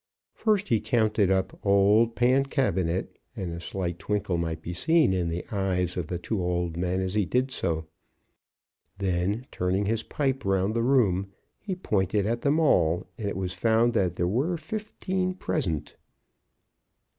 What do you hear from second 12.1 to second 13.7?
at them all, and it was